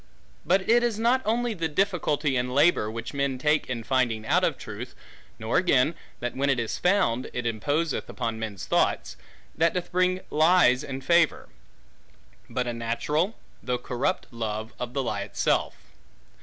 [0.47, 4.43] But it is not only the difficulty and labor, which men take in finding out
[4.43, 4.95] of truth,
[5.37, 9.15] nor again, that when it is found, it imposeth upon men's thoughts,
[9.53, 11.49] that doth bring lies in favor;
[12.49, 15.75] but a natural, though corrupt love, of the lie itself.